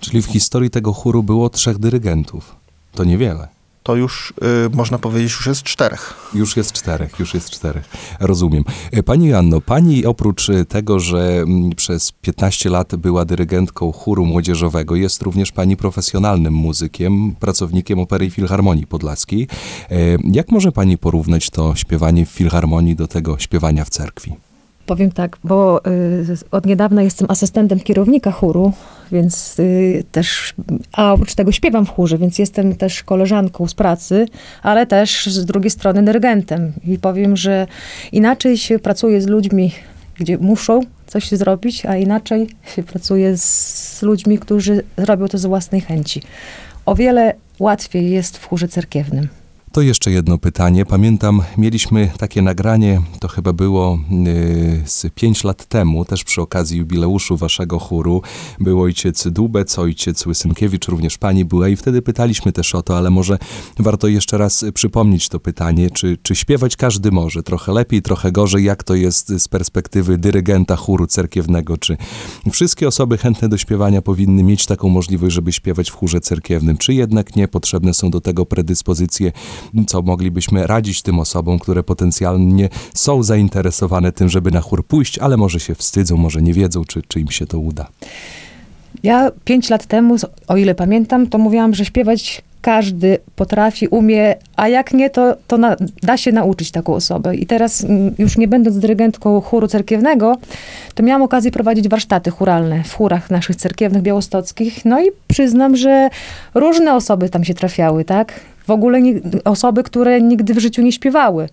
Czyli 0.00 0.22
w 0.22 0.26
historii 0.26 0.70
tego 0.70 0.92
chóru 0.92 1.22
było 1.22 1.50
trzech 1.50 1.78
dyrygentów. 1.78 2.56
To 2.92 3.04
niewiele. 3.04 3.48
To 3.84 3.96
już, 3.96 4.34
y, 4.66 4.76
można 4.76 4.98
powiedzieć, 4.98 5.32
już 5.32 5.46
jest 5.46 5.62
czterech. 5.62 6.14
Już 6.34 6.56
jest 6.56 6.72
czterech, 6.72 7.18
już 7.18 7.34
jest 7.34 7.50
czterech. 7.50 7.88
Rozumiem. 8.20 8.64
E, 8.92 9.02
Pani 9.02 9.28
Janno, 9.28 9.60
pani 9.60 10.06
oprócz 10.06 10.50
e, 10.50 10.64
tego, 10.64 11.00
że 11.00 11.18
mm, 11.18 11.70
przez 11.70 12.12
15 12.12 12.70
lat 12.70 12.96
była 12.96 13.24
dyrygentką 13.24 13.92
chóru 13.92 14.24
młodzieżowego, 14.24 14.96
jest 14.96 15.22
również 15.22 15.52
pani 15.52 15.76
profesjonalnym 15.76 16.54
muzykiem, 16.54 17.34
pracownikiem 17.40 17.98
Opery 17.98 18.26
i 18.26 18.30
Filharmonii 18.30 18.86
Podlaskiej. 18.86 19.48
E, 19.90 19.96
Jak 20.24 20.50
może 20.50 20.72
pani 20.72 20.98
porównać 20.98 21.50
to 21.50 21.74
śpiewanie 21.74 22.26
w 22.26 22.30
filharmonii 22.30 22.96
do 22.96 23.06
tego 23.08 23.38
śpiewania 23.38 23.84
w 23.84 23.90
cerkwi? 23.90 24.32
Powiem 24.86 25.12
tak, 25.12 25.38
bo 25.44 25.86
y, 25.86 26.36
od 26.50 26.66
niedawna 26.66 27.02
jestem 27.02 27.30
asystentem 27.30 27.80
kierownika 27.80 28.32
chóru, 28.32 28.72
więc 29.12 29.58
y, 29.58 30.04
też, 30.12 30.54
a 30.92 31.12
oprócz 31.12 31.34
tego 31.34 31.52
śpiewam 31.52 31.86
w 31.86 31.90
chórze, 31.90 32.18
więc 32.18 32.38
jestem 32.38 32.76
też 32.76 33.02
koleżanką 33.02 33.68
z 33.68 33.74
pracy, 33.74 34.26
ale 34.62 34.86
też 34.86 35.26
z 35.26 35.44
drugiej 35.44 35.70
strony 35.70 36.02
dyrygentem. 36.02 36.72
I 36.84 36.98
powiem, 36.98 37.36
że 37.36 37.66
inaczej 38.12 38.58
się 38.58 38.78
pracuje 38.78 39.20
z 39.20 39.26
ludźmi, 39.26 39.72
gdzie 40.18 40.38
muszą 40.38 40.80
coś 41.06 41.30
zrobić, 41.30 41.86
a 41.86 41.96
inaczej 41.96 42.48
się 42.76 42.82
pracuje 42.82 43.36
z 43.36 44.02
ludźmi, 44.02 44.38
którzy 44.38 44.82
robią 44.96 45.28
to 45.28 45.38
z 45.38 45.46
własnej 45.46 45.80
chęci. 45.80 46.22
O 46.86 46.94
wiele 46.94 47.34
łatwiej 47.58 48.10
jest 48.10 48.38
w 48.38 48.46
chórze 48.46 48.68
cerkiewnym. 48.68 49.28
To 49.74 49.80
jeszcze 49.80 50.10
jedno 50.10 50.38
pytanie. 50.38 50.86
Pamiętam, 50.86 51.42
mieliśmy 51.56 52.10
takie 52.18 52.42
nagranie, 52.42 53.02
to 53.20 53.28
chyba 53.28 53.52
było 53.52 53.98
yy, 54.10 54.82
z 54.84 55.06
pięć 55.14 55.44
lat 55.44 55.66
temu, 55.66 56.04
też 56.04 56.24
przy 56.24 56.42
okazji 56.42 56.78
jubileuszu 56.78 57.36
waszego 57.36 57.78
chóru. 57.78 58.22
Był 58.60 58.82
ojciec 58.82 59.28
Dubec, 59.28 59.78
ojciec 59.78 60.26
Łysynkiewicz, 60.26 60.88
również 60.88 61.18
pani 61.18 61.44
była 61.44 61.68
i 61.68 61.76
wtedy 61.76 62.02
pytaliśmy 62.02 62.52
też 62.52 62.74
o 62.74 62.82
to, 62.82 62.98
ale 62.98 63.10
może 63.10 63.38
warto 63.78 64.08
jeszcze 64.08 64.38
raz 64.38 64.64
przypomnieć 64.74 65.28
to 65.28 65.40
pytanie, 65.40 65.90
czy, 65.90 66.18
czy 66.22 66.34
śpiewać 66.34 66.76
każdy 66.76 67.10
może? 67.10 67.42
Trochę 67.42 67.72
lepiej, 67.72 68.02
trochę 68.02 68.32
gorzej, 68.32 68.64
jak 68.64 68.82
to 68.82 68.94
jest 68.94 69.28
z 69.28 69.48
perspektywy 69.48 70.18
dyrygenta 70.18 70.76
chóru 70.76 71.06
cerkiewnego? 71.06 71.78
Czy 71.78 71.96
wszystkie 72.50 72.88
osoby 72.88 73.18
chętne 73.18 73.48
do 73.48 73.58
śpiewania 73.58 74.02
powinny 74.02 74.42
mieć 74.42 74.66
taką 74.66 74.88
możliwość, 74.88 75.34
żeby 75.34 75.52
śpiewać 75.52 75.90
w 75.90 75.94
chórze 75.94 76.20
cerkiewnym? 76.20 76.76
Czy 76.76 76.94
jednak 76.94 77.36
nie? 77.36 77.48
Potrzebne 77.48 77.94
są 77.94 78.10
do 78.10 78.20
tego 78.20 78.46
predyspozycje 78.46 79.32
co 79.86 80.02
moglibyśmy 80.02 80.66
radzić 80.66 81.02
tym 81.02 81.18
osobom, 81.18 81.58
które 81.58 81.82
potencjalnie 81.82 82.68
są 82.94 83.22
zainteresowane 83.22 84.12
tym, 84.12 84.28
żeby 84.28 84.50
na 84.50 84.60
chór 84.60 84.86
pójść, 84.86 85.18
ale 85.18 85.36
może 85.36 85.60
się 85.60 85.74
wstydzą, 85.74 86.16
może 86.16 86.42
nie 86.42 86.54
wiedzą, 86.54 86.84
czy, 86.84 87.02
czy 87.08 87.20
im 87.20 87.30
się 87.30 87.46
to 87.46 87.58
uda. 87.58 87.86
Ja 89.02 89.30
pięć 89.44 89.70
lat 89.70 89.86
temu, 89.86 90.16
o 90.48 90.56
ile 90.56 90.74
pamiętam, 90.74 91.26
to 91.26 91.38
mówiłam, 91.38 91.74
że 91.74 91.84
śpiewać 91.84 92.42
każdy 92.64 93.18
potrafi, 93.36 93.88
umie, 93.88 94.36
a 94.56 94.68
jak 94.68 94.92
nie, 94.92 95.10
to, 95.10 95.36
to 95.46 95.58
na, 95.58 95.76
da 96.02 96.16
się 96.16 96.32
nauczyć 96.32 96.70
taką 96.70 96.94
osobę. 96.94 97.36
I 97.36 97.46
teraz, 97.46 97.84
mm, 97.84 98.14
już 98.18 98.38
nie 98.38 98.48
będąc 98.48 98.78
dyrygentką 98.78 99.40
chóru 99.40 99.68
cerkiewnego, 99.68 100.36
to 100.94 101.02
miałam 101.02 101.22
okazję 101.22 101.50
prowadzić 101.50 101.88
warsztaty 101.88 102.30
churalne 102.30 102.84
w 102.84 102.94
chórach 102.94 103.30
naszych 103.30 103.56
cerkiewnych 103.56 104.02
białostockich. 104.02 104.84
No 104.84 105.02
i 105.04 105.10
przyznam, 105.28 105.76
że 105.76 106.10
różne 106.54 106.94
osoby 106.94 107.28
tam 107.28 107.44
się 107.44 107.54
trafiały, 107.54 108.04
tak? 108.04 108.40
W 108.66 108.70
ogóle 108.70 109.02
ni- 109.02 109.20
osoby, 109.44 109.82
które 109.82 110.20
nigdy 110.20 110.54
w 110.54 110.58
życiu 110.58 110.82
nie 110.82 110.92
śpiewały. 110.92 111.48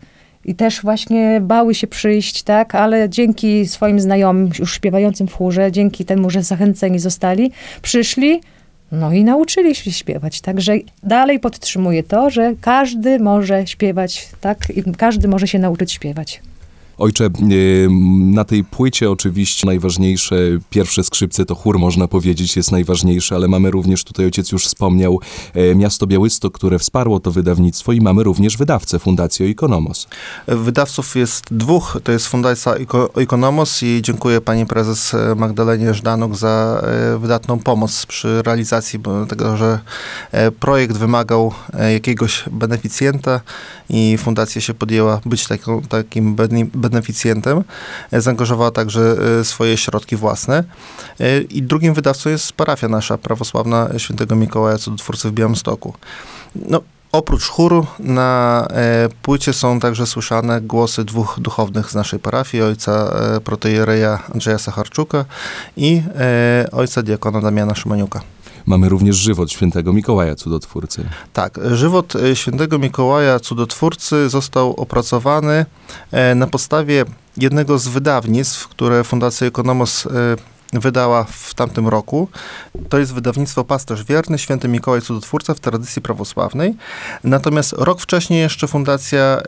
I 0.45 0.55
też 0.55 0.81
właśnie 0.81 1.41
bały 1.41 1.75
się 1.75 1.87
przyjść, 1.87 2.43
tak, 2.43 2.75
ale 2.75 3.09
dzięki 3.09 3.67
swoim 3.67 3.99
znajomym, 3.99 4.49
już 4.59 4.75
śpiewającym 4.75 5.27
w 5.27 5.33
chórze, 5.33 5.71
dzięki 5.71 6.05
temu, 6.05 6.29
że 6.29 6.43
zachęceni 6.43 6.99
zostali, 6.99 7.51
przyszli, 7.81 8.41
no 8.91 9.13
i 9.13 9.23
nauczyli 9.23 9.75
się 9.75 9.91
śpiewać. 9.91 10.41
Także 10.41 10.73
dalej 11.03 11.39
podtrzymuję 11.39 12.03
to, 12.03 12.29
że 12.29 12.53
każdy 12.61 13.19
może 13.19 13.67
śpiewać, 13.67 14.29
tak, 14.41 14.57
i 14.75 14.83
każdy 14.97 15.27
może 15.27 15.47
się 15.47 15.59
nauczyć 15.59 15.91
śpiewać. 15.91 16.41
Ojcze, 17.01 17.29
na 18.19 18.43
tej 18.43 18.63
płycie 18.63 19.11
oczywiście 19.11 19.67
najważniejsze, 19.67 20.35
pierwsze 20.69 21.03
skrzypce 21.03 21.45
to 21.45 21.55
chór, 21.55 21.79
można 21.79 22.07
powiedzieć, 22.07 22.55
jest 22.55 22.71
najważniejsze, 22.71 23.35
ale 23.35 23.47
mamy 23.47 23.71
również, 23.71 24.03
tutaj 24.03 24.25
ojciec 24.25 24.51
już 24.51 24.65
wspomniał, 24.65 25.19
e, 25.53 25.75
miasto 25.75 26.07
Białystok, 26.07 26.53
które 26.53 26.79
wsparło 26.79 27.19
to 27.19 27.31
wydawnictwo 27.31 27.91
i 27.91 28.01
mamy 28.01 28.23
również 28.23 28.57
wydawcę, 28.57 28.99
Fundację 28.99 29.49
Ikonomos. 29.49 30.07
Wydawców 30.47 31.15
jest 31.15 31.43
dwóch, 31.51 31.97
to 32.03 32.11
jest 32.11 32.27
Fundacja 32.27 32.71
Iko- 32.75 33.21
Ikonomos 33.21 33.83
i 33.83 33.99
dziękuję 34.03 34.41
pani 34.41 34.65
prezes 34.65 35.13
e, 35.13 35.35
Magdalenie 35.35 35.93
Żdanuk 35.93 36.35
za 36.35 36.81
e, 36.83 37.17
wydatną 37.17 37.59
pomoc 37.59 38.05
przy 38.05 38.41
realizacji, 38.41 38.99
bo 38.99 39.25
tego, 39.25 39.57
że 39.57 39.79
projekt 40.59 40.97
wymagał 40.97 41.53
jakiegoś 41.93 42.43
beneficjenta 42.51 43.41
i 43.89 44.17
fundacja 44.17 44.61
się 44.61 44.73
podjęła 44.73 45.21
być 45.25 45.47
taką, 45.47 45.81
takim 45.81 46.35
bene- 46.35 46.65
beneficjentem. 46.91 47.63
E, 48.11 48.21
Zaangażowała 48.21 48.71
także 48.71 49.15
e, 49.39 49.45
swoje 49.45 49.77
środki 49.77 50.15
własne. 50.15 50.63
E, 51.19 51.41
I 51.41 51.61
drugim 51.61 51.93
wydawcą 51.93 52.29
jest 52.29 52.53
parafia 52.53 52.87
nasza, 52.87 53.17
prawosławna 53.17 53.89
Świętego 53.97 54.35
Mikołaja 54.35 54.77
Cudotwórcy 54.77 55.29
w 55.29 55.31
Białymstoku. 55.31 55.93
No, 56.55 56.81
Oprócz 57.11 57.49
chóru 57.49 57.85
na 57.99 58.67
płycie 59.21 59.53
są 59.53 59.79
także 59.79 60.07
słyszane 60.07 60.61
głosy 60.61 61.03
dwóch 61.03 61.39
duchownych 61.39 61.91
z 61.91 61.95
naszej 61.95 62.19
parafii, 62.19 62.63
ojca 62.63 62.91
e, 62.91 63.39
protojereja 63.39 64.19
Andrzeja 64.33 64.57
Sacharczuka 64.57 65.25
i 65.77 66.01
ojca 66.71 67.03
diakona 67.03 67.41
Damiana 67.41 67.75
Szymaniuka. 67.75 68.21
Mamy 68.65 68.89
również 68.89 69.15
żywot 69.15 69.51
świętego 69.51 69.93
Mikołaja 69.93 70.35
Cudotwórcy. 70.35 71.05
Tak, 71.33 71.59
żywot 71.71 72.15
e, 72.15 72.35
świętego 72.35 72.79
Mikołaja 72.79 73.39
Cudotwórcy 73.39 74.29
został 74.29 74.73
opracowany 74.73 75.65
e, 76.11 76.35
na 76.35 76.47
podstawie 76.47 77.05
jednego 77.37 77.77
z 77.77 77.87
wydawnictw, 77.87 78.67
które 78.67 79.03
Fundacja 79.03 79.47
Economos 79.47 80.05
e, 80.05 80.09
wydała 80.79 81.23
w 81.23 81.53
tamtym 81.53 81.87
roku. 81.87 82.27
To 82.89 82.99
jest 82.99 83.13
wydawnictwo 83.13 83.63
Pasterz 83.63 84.03
Wierny, 84.03 84.37
Święty 84.37 84.67
Mikołaj 84.67 85.01
Cudotwórca 85.01 85.53
w 85.53 85.59
tradycji 85.59 86.01
prawosławnej. 86.01 86.75
Natomiast 87.23 87.73
rok 87.73 88.01
wcześniej 88.01 88.39
jeszcze 88.39 88.67
Fundacja 88.67 89.41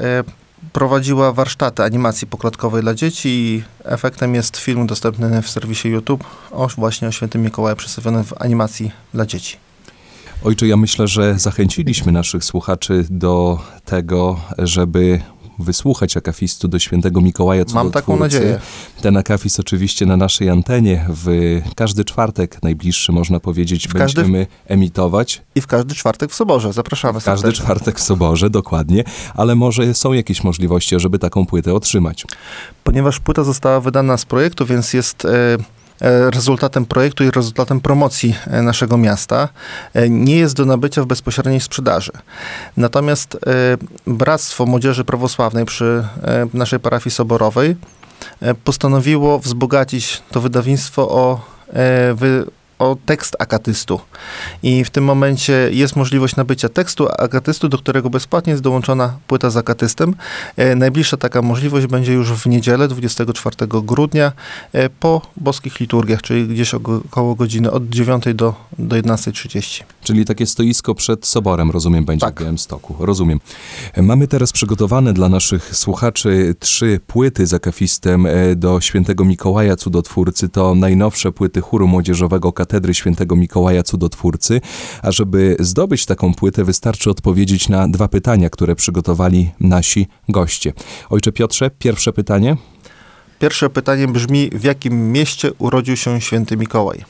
prowadziła 0.73 1.31
warsztaty 1.31 1.83
animacji 1.83 2.27
poklatkowej 2.27 2.81
dla 2.81 2.93
dzieci 2.93 3.29
i 3.29 3.63
efektem 3.83 4.35
jest 4.35 4.57
film 4.57 4.87
dostępny 4.87 5.41
w 5.41 5.49
serwisie 5.49 5.89
YouTube 5.89 6.23
o 6.51 6.67
właśnie 6.67 7.07
o 7.07 7.11
Świętym 7.11 7.41
Mikołaju 7.41 7.75
przedstawiony 7.75 8.23
w 8.23 8.41
animacji 8.41 8.91
dla 9.13 9.25
dzieci. 9.25 9.57
Ojcze, 10.43 10.67
ja 10.67 10.77
myślę, 10.77 11.07
że 11.07 11.39
zachęciliśmy 11.39 12.11
naszych 12.11 12.43
słuchaczy 12.43 13.05
do 13.09 13.59
tego, 13.85 14.39
żeby 14.57 15.21
wysłuchać 15.63 16.17
akafistu 16.17 16.67
do 16.67 16.79
świętego 16.79 17.21
Mikołaja 17.21 17.59
Mam 17.61 17.67
Cudotwórcy. 17.67 17.93
taką 17.93 18.19
nadzieję. 18.19 18.59
Ten 19.01 19.17
akafist 19.17 19.59
oczywiście 19.59 20.05
na 20.05 20.17
naszej 20.17 20.49
antenie 20.49 21.05
w 21.09 21.59
każdy 21.75 22.05
czwartek 22.05 22.63
najbliższy, 22.63 23.11
można 23.11 23.39
powiedzieć, 23.39 23.87
W 23.87 23.93
każdy- 23.93 24.21
będziemy 24.21 24.47
emitować. 24.67 25.41
I 25.55 25.61
w 25.61 25.67
każdy 25.67 25.95
czwartek 25.95 26.31
w 26.31 26.35
Soborze. 26.35 26.73
Zapraszamy 26.73 27.19
W 27.19 27.23
każdy 27.23 27.41
serdecznie. 27.41 27.65
czwartek 27.65 27.99
w 27.99 28.03
Soborze, 28.03 28.49
dokładnie. 28.49 29.03
Ale 29.35 29.55
może 29.55 29.93
są 29.93 30.13
jakieś 30.13 30.43
możliwości, 30.43 30.99
żeby 30.99 31.19
taką 31.19 31.45
płytę 31.45 31.73
otrzymać. 31.73 32.25
Ponieważ 32.83 33.19
płyta 33.19 33.43
została 33.43 33.79
wydana 33.79 34.17
z 34.17 34.25
projektu, 34.25 34.65
więc 34.65 34.93
jest 34.93 35.25
e, 35.25 35.29
rezultatem 36.29 36.85
projektu 36.85 37.23
i 37.23 37.31
rezultatem 37.31 37.79
promocji 37.81 38.35
e, 38.47 38.61
naszego 38.61 38.97
miasta. 38.97 39.49
E, 39.93 40.09
Nie 40.09 40.35
jest 40.37 40.55
do 40.55 40.65
nabycia 40.65 41.03
w 41.03 41.05
bezpośredniej 41.05 41.61
sprzedaży. 41.61 42.11
Natomiast 42.77 43.35
e, 43.35 43.39
Bractwo 44.07 44.65
Młodzieży 44.65 45.03
Prawosławnej 45.03 45.65
przy 45.65 46.03
e, 46.23 46.47
naszej 46.53 46.79
parafii 46.79 47.11
soborowej 47.11 47.75
e, 48.41 48.53
postanowiło 48.53 49.39
wzbogacić 49.39 50.21
to 50.31 50.41
wydawnictwo 50.41 51.09
o, 51.09 51.41
e, 51.73 52.13
wy, 52.13 52.45
o 52.83 52.97
tekst 53.05 53.35
akatystu. 53.39 53.99
I 54.63 54.83
w 54.83 54.89
tym 54.89 55.03
momencie 55.03 55.69
jest 55.71 55.95
możliwość 55.95 56.35
nabycia 56.35 56.69
tekstu 56.69 57.07
akatystu, 57.17 57.69
do 57.69 57.77
którego 57.77 58.09
bezpłatnie 58.09 58.51
jest 58.51 58.63
dołączona 58.63 59.17
płyta 59.27 59.49
z 59.49 59.57
akatystem. 59.57 60.15
E, 60.57 60.75
Najbliższa 60.75 61.17
taka 61.17 61.41
możliwość 61.41 61.87
będzie 61.87 62.13
już 62.13 62.31
w 62.31 62.45
niedzielę, 62.45 62.87
24 62.87 63.55
grudnia, 63.67 64.31
e, 64.73 64.89
po 64.89 65.21
boskich 65.37 65.79
liturgiach, 65.79 66.21
czyli 66.21 66.47
gdzieś 66.47 66.73
około 66.73 67.35
godziny 67.35 67.71
od 67.71 67.89
9 67.89 68.23
do, 68.33 68.55
do 68.79 68.95
11.30. 68.95 69.83
Czyli 70.03 70.25
takie 70.25 70.45
stoisko 70.45 70.95
przed 70.95 71.25
soborem, 71.25 71.71
rozumiem, 71.71 72.05
będzie 72.05 72.25
Tak. 72.25 72.35
w 72.35 72.39
Białymstoku. 72.39 72.95
Rozumiem. 72.99 73.39
Mamy 73.97 74.27
teraz 74.27 74.51
przygotowane 74.51 75.13
dla 75.13 75.29
naszych 75.29 75.75
słuchaczy 75.75 76.55
trzy 76.59 76.99
płyty 77.07 77.47
z 77.47 77.53
akafistem 77.53 78.25
e, 78.25 78.55
do 78.55 78.81
świętego 78.81 79.25
Mikołaja 79.25 79.75
Cudotwórcy. 79.75 80.49
To 80.49 80.75
najnowsze 80.75 81.31
płyty 81.31 81.61
chóru 81.61 81.87
młodzieżowego 81.87 82.53
Katedry 82.53 82.72
Świętego 82.93 83.35
Mikołaja 83.35 83.83
Cudotwórcy. 83.83 84.61
A 85.01 85.11
żeby 85.11 85.55
zdobyć 85.59 86.05
taką 86.05 86.33
płytę, 86.33 86.63
wystarczy 86.63 87.09
odpowiedzieć 87.09 87.69
na 87.69 87.87
dwa 87.87 88.07
pytania, 88.07 88.49
które 88.49 88.75
przygotowali 88.75 89.51
nasi 89.59 90.07
goście. 90.29 90.73
Ojcze 91.09 91.31
Piotrze, 91.31 91.71
pierwsze 91.79 92.13
pytanie. 92.13 92.57
Pierwsze 93.39 93.69
pytanie 93.69 94.07
brzmi, 94.07 94.49
w 94.53 94.63
jakim 94.63 95.11
mieście 95.11 95.51
urodził 95.57 95.97
się 95.97 96.21
święty 96.21 96.57
Mikołaj? 96.57 97.03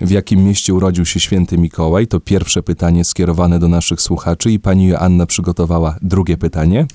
W 0.00 0.10
jakim 0.10 0.44
mieście 0.44 0.74
urodził 0.74 1.04
się 1.04 1.20
święty 1.20 1.58
Mikołaj? 1.58 2.06
To 2.06 2.20
pierwsze 2.20 2.62
pytanie 2.62 3.04
skierowane 3.04 3.58
do 3.58 3.68
naszych 3.68 4.00
słuchaczy 4.00 4.50
i 4.50 4.58
pani 4.58 4.88
Joanna 4.88 5.26
przygotowała 5.26 5.96
drugie 6.02 6.36
pytanie. 6.36 6.86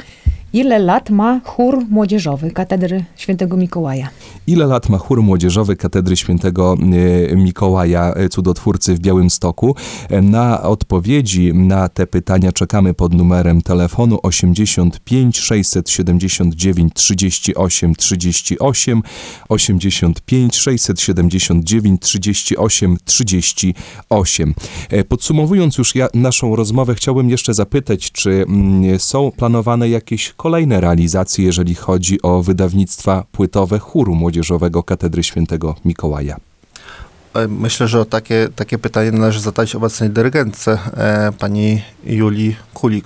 Ile 0.54 0.80
lat 0.80 1.10
ma 1.10 1.42
chór 1.44 1.86
młodzieżowy 1.90 2.52
Katedry 2.52 3.06
Świętego 3.16 3.58
Mikołaja? 3.58 4.10
Ile 4.48 4.66
lat 4.66 4.90
ma 4.90 4.98
chór 4.98 5.24
młodzieżowy 5.24 5.76
Katedry 5.76 6.16
Świętego 6.16 6.76
e, 7.32 7.36
Mikołaja 7.36 8.14
e, 8.14 8.30
Cudotwórcy 8.30 8.96
w 8.96 9.00
Białymstoku? 9.00 9.76
E, 10.10 10.22
Na 10.22 10.62
odpowiedzi 10.64 11.54
na 11.54 11.90
te 11.90 12.08
pytania 12.08 12.52
czekamy 12.52 12.94
pod 12.94 13.14
numerem 13.14 13.62
telefonu 13.62 14.20
85 14.24 15.40
679 15.40 16.94
38 16.94 17.96
38 17.96 19.02
85 19.50 20.56
679 20.56 22.02
38 22.02 22.98
38. 23.06 24.54
E, 24.90 25.04
Podsumowując 25.04 25.78
już 25.78 25.96
ja, 25.96 26.08
naszą 26.14 26.56
rozmowę, 26.56 26.96
chciałbym 26.96 27.30
jeszcze 27.30 27.54
zapytać, 27.54 28.12
czy 28.12 28.32
mm, 28.32 29.00
są 29.00 29.32
planowane 29.32 29.90
jakieś 29.90 30.34
kolejne 30.44 30.82
realizacje, 30.82 31.46
jeżeli 31.46 31.76
chodzi 31.76 32.22
o 32.22 32.44
wydawnictwa 32.44 33.24
płytowe 33.32 33.80
chóru 33.80 34.16
młodzieżowego 34.16 34.84
Katedry 34.84 35.24
Świętego 35.24 35.76
Mikołaja? 35.86 36.38
E, 37.34 37.48
Myślę, 37.48 37.88
że 37.88 38.06
takie, 38.06 38.50
takie 38.56 38.78
pytanie 38.78 39.12
należy 39.12 39.40
zadać 39.40 39.76
obecnej 39.76 40.10
dyrygentce, 40.10 40.80
e, 40.98 41.32
pani 41.40 41.82
Julii 42.06 42.56
Kulik. 42.74 43.06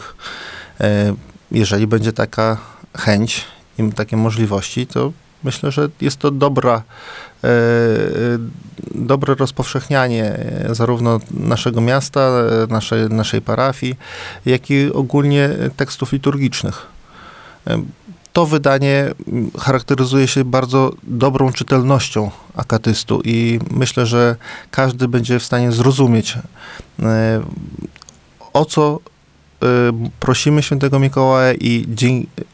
E, 0.79 1.13
jeżeli 1.51 1.87
będzie 1.87 2.13
taka 2.13 2.57
chęć 2.97 3.45
i 3.79 3.91
takie 3.91 4.17
możliwości, 4.17 4.87
to 4.87 5.11
myślę, 5.43 5.71
że 5.71 5.89
jest 6.01 6.17
to 6.17 6.31
dobra, 6.31 6.83
e, 7.43 7.49
dobre 8.95 9.35
rozpowszechnianie 9.35 10.23
e, 10.25 10.75
zarówno 10.75 11.19
naszego 11.31 11.81
miasta, 11.81 12.29
e, 12.99 13.09
naszej 13.09 13.41
parafii, 13.41 13.95
jak 14.45 14.71
i 14.71 14.91
ogólnie 14.93 15.49
tekstów 15.77 16.11
liturgicznych. 16.11 16.96
To 18.33 18.45
wydanie 18.45 19.13
mm, 19.27 19.51
charakteryzuje 19.59 20.27
się 20.27 20.45
bardzo 20.45 20.93
dobrą 21.03 21.51
czytelnością 21.51 22.31
akatystu 22.55 23.21
i 23.25 23.59
myślę, 23.71 24.05
że 24.05 24.35
każdy 24.71 25.07
będzie 25.07 25.39
w 25.39 25.43
stanie 25.43 25.71
zrozumieć, 25.71 26.37
e, 27.01 27.41
o 28.53 28.65
co 28.65 28.99
e, 29.63 29.67
prosimy 30.19 30.63
świętego 30.63 30.99
Mikołaja 30.99 31.53
i, 31.53 31.85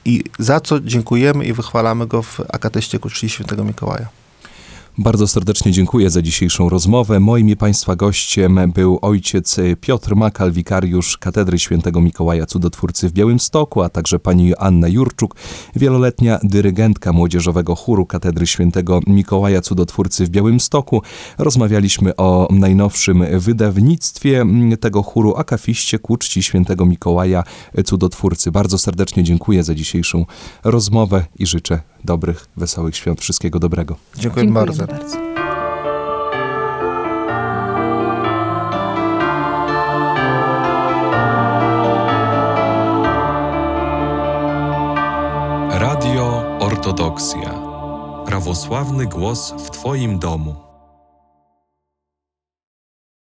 i 0.05 0.23
za 0.39 0.59
co 0.59 0.79
dziękujemy 0.79 1.45
i 1.45 1.53
wychwalamy 1.53 2.07
go 2.07 2.23
w 2.23 2.39
akatyście 2.53 2.99
ku 2.99 3.09
czci 3.09 3.29
świętego 3.29 3.63
Mikołaja. 3.63 4.22
Bardzo 4.97 5.27
serdecznie 5.27 5.71
dziękuję 5.71 6.09
za 6.09 6.21
dzisiejszą 6.21 6.69
rozmowę. 6.69 7.19
Moim 7.19 7.49
i 7.49 7.55
Państwa 7.55 7.95
gościem 7.95 8.71
był 8.75 8.99
ojciec 9.01 9.57
Piotr 9.81 10.15
Makal, 10.15 10.51
wikariusz 10.51 11.17
Katedry 11.17 11.59
Świętego 11.59 12.01
Mikołaja 12.01 12.45
Cudotwórcy 12.45 13.09
w 13.09 13.11
Białymstoku, 13.13 13.81
a 13.81 13.89
także 13.89 14.19
pani 14.19 14.47
Joanna 14.47 14.87
Jurczuk, 14.87 15.35
wieloletnia 15.75 16.39
dyrygentka 16.43 17.13
młodzieżowego 17.13 17.75
chóru 17.75 18.05
Katedry 18.05 18.47
Świętego 18.47 18.99
Mikołaja 19.07 19.61
Cudotwórcy 19.61 20.25
w 20.25 20.29
Białymstoku. 20.29 21.01
Rozmawialiśmy 21.37 22.15
o 22.15 22.47
najnowszym 22.51 23.25
wydawnictwie 23.39 24.45
tego 24.79 25.03
chóru, 25.03 25.35
akafiście 25.35 25.99
ku 25.99 26.17
czci 26.17 26.43
Świętego 26.43 26.85
Mikołaja 26.85 27.43
Cudotwórcy. 27.85 28.51
Bardzo 28.51 28.77
serdecznie 28.77 29.23
dziękuję 29.23 29.63
za 29.63 29.75
dzisiejszą 29.75 30.25
rozmowę 30.63 31.25
i 31.39 31.45
życzę 31.45 31.92
dobrych, 32.05 32.45
wesołych 32.57 32.95
świąt. 32.95 33.21
Wszystkiego 33.21 33.59
dobrego. 33.59 33.95
Dziękuję 34.17 34.45
bardzo. 34.45 34.87
bardzo. 34.87 35.17
Radio 45.69 46.43
Ortodoksja. 46.59 47.53
Prawosławny 48.25 49.05
głos 49.05 49.51
w 49.51 49.69
Twoim 49.69 50.19
domu. 50.19 50.62